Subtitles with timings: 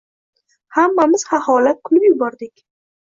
[0.77, 2.55] Hammamiz xaxolab kulib yubordik.